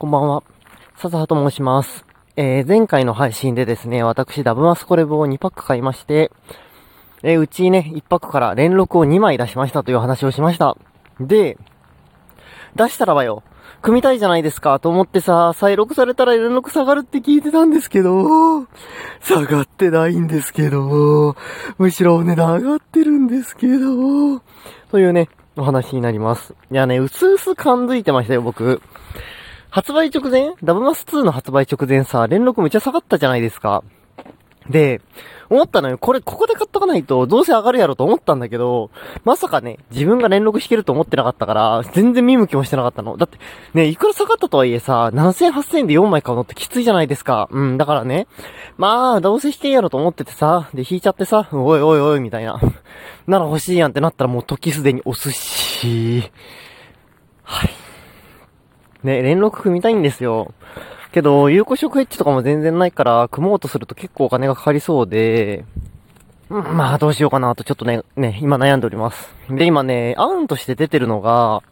[0.00, 0.44] こんばんは。
[0.98, 2.04] 笹葉と申します。
[2.36, 6.30] えー、前回の配信でですね、私ダブマスコレブを2パック買いまして、
[7.24, 10.76] えー、うちね、1パックから連絡を2枚出しましたという話をしました。
[11.18, 11.58] で、
[12.76, 13.42] 出したらばよ、
[13.82, 18.68] 組みたいじゃないですかと思ってさ、再録されたら連絡下がるって聞いてたんですけど、
[19.20, 21.34] 下がってないんですけど、
[21.76, 24.38] むしろお値段上がってるんですけど、
[24.92, 26.54] というね、お話になります。
[26.70, 28.80] いやね、うすうす感づいてましたよ、僕。
[29.70, 30.54] 発売直前？
[30.62, 33.84] ダブマス2の発売直前さ、連絡めっちゃ下がったじゃないですか。
[34.70, 35.00] で、
[35.50, 35.98] 思ったのよ。
[35.98, 38.90] これ、ここで買っとかないと、どうせ上がるやろと思ったんだけど、
[39.24, 43.16] まさかね、自分が連絡引けると思ってなかったから、全然見向きもしてなかったの。
[43.16, 43.38] だって、
[43.72, 47.48] ね、いくら下がったとはいえさ、7000、8000で4枚買うのってきついじゃないですか。
[47.50, 48.26] うん、だからね、
[48.76, 52.60] まあ、どうせ引けんやろと思っててさ、で、引いちゃってさ、おいおいおい、みたいな。
[53.26, 56.30] なら欲しいやんってなったらもう時すでに押すし、
[57.42, 57.87] はい。
[59.02, 60.52] ね、連絡組みたいんですよ。
[61.12, 65.64] けど、有効食ヘッジとかも全然ないから、組もうとすると結構お金がかかりそうで、
[66.50, 69.34] うん、まあどうしようかなとちょっとね、ね、今悩んでおります。
[69.50, 71.62] で、今ね、アウンとして出てるのが、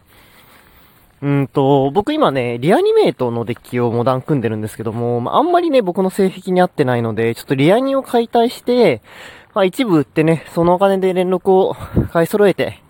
[1.23, 9.01] うんと、僕今ね、リアニメートのデッキをモダン組んでるんですけども、まあ、あんまりね、僕の性癖に合ってないので、ちょっとリアニを解体して、
[9.55, 11.75] まあ一部売ってね、そのお金で連絡を
[12.13, 12.83] 買い揃えて、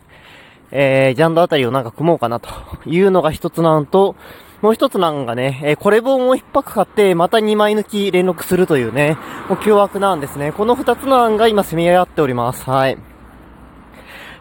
[0.71, 2.49] えー、ジャンドあたりをなんか組もうかなと
[2.87, 4.17] いうのが一つなんと、
[4.63, 9.17] もう一つなんがね、えー、これ本を一泊買って、また2枚抜き連絡するというね、
[9.49, 10.53] もう凶悪なんですね。
[10.53, 12.69] この二つの案が今攻め合っております。
[12.69, 12.99] はい。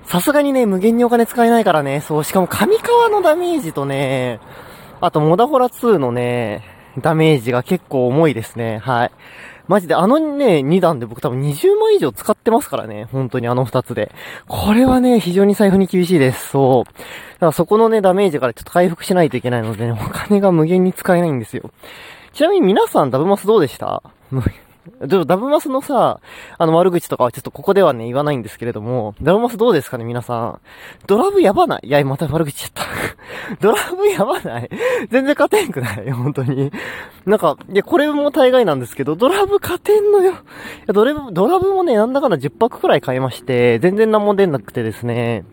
[0.06, 4.40] さすがにね、無限にお金使えないからね、そう、しかも上川のダメージとね、
[5.02, 6.64] あとモダホラ2のね、
[7.02, 8.78] ダメージが結構重いですね。
[8.78, 9.12] はい。
[9.68, 13.08] マジであのね、2段で僕多分20万以上使ってますからね。
[13.12, 14.12] 本当にあの2つで。
[14.48, 16.50] これはね、非常に財布に厳しいです。
[16.50, 16.94] そう。
[16.94, 16.94] だ
[17.40, 21.72] からそこのね、ダメージからちょっと回復しないといけないのでね、お金が無限に使えないんですよ。
[22.34, 24.04] ちなみに皆さんダブマスどうでした？
[25.02, 26.20] でもダブマスのさ、
[26.58, 30.60] あの悪口とかはちょっとここではね、言わないんですけれども、ダブマスどうですかね、皆さん。
[31.08, 31.88] ドラブやばない？
[31.88, 32.86] いや、また悪口言っちゃっ
[33.50, 33.56] た。
[33.62, 34.70] ドラブやばない？
[35.10, 36.12] 全然勝てんくない？
[36.12, 36.72] 本当に。
[37.26, 40.32] なんか、いや、これも大概なんですけど、ドラブ勝てんのよ。
[40.32, 40.36] い
[40.88, 45.46] や、ドラブ、ドラブもね、なんだかんだ10泊くらい買いまして、全然何も出なくてですね。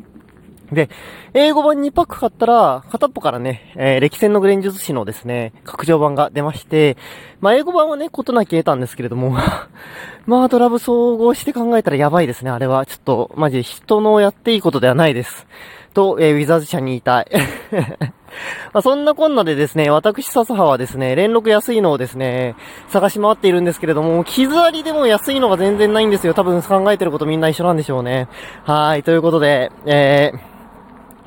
[0.72, 0.88] で、
[1.34, 6.96] 英語版2パック買ったら、片っぽからね、えー、歴戦のグレンジュズ誌のですね、拡張版が出まして、
[7.40, 9.36] まあ、英語版はね、ことなき得たんですけれども、
[10.26, 12.86] まあ、ドラブ総合して考えたらやばいですね、あれは。
[12.86, 15.46] ちょっと、マジ人のやっていいことではないです。
[15.92, 17.26] と、えー、ウィザーズ社に言いたい。
[18.72, 22.54] まあ、そんなこんなでですね、私、笹葉はですね、連絡安いのをですね、
[22.88, 26.34] 探し回っているんですけれども、傷ありでも安いのが全然ないんですよ。
[26.34, 28.28] 多分考えてることみんな一緒なんでしょうね。
[28.64, 30.51] はい、ということで、えー、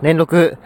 [0.01, 0.57] 連絡、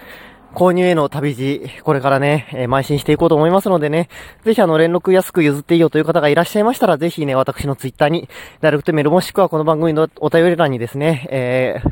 [0.54, 4.10] 購入への旅路、これからね、えー、邁進していこうと思いますのでね、
[4.44, 8.28] ぜひあの連絡安く譲っていいよという方がいらっしゃいましたら、ぜひね、私のツイッターに、
[8.62, 11.90] ダルクトメールもしくはこの番組のお便り欄にですね、えー、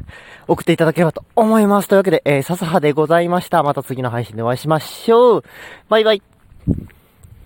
[0.48, 1.88] 送っていただければと思います。
[1.88, 3.62] というわけで、えー、笹葉でございました。
[3.64, 5.44] また次の配信でお会いしましょう。
[5.90, 6.22] バイバイ。